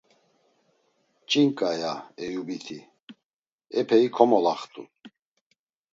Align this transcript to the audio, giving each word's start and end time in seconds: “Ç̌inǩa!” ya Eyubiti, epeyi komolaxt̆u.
“Ç̌inǩa!” 1.29 1.69
ya 1.81 1.93
Eyubiti, 2.23 2.79
epeyi 3.79 4.09
komolaxt̆u. 4.15 4.83